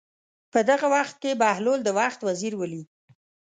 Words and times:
په 0.53 0.59
دغه 0.69 0.87
وخت 0.95 1.15
کې 1.21 1.39
بهلول 1.41 1.79
د 1.83 1.89
وخت 1.99 2.19
وزیر 2.27 2.53
ولید. 2.57 2.87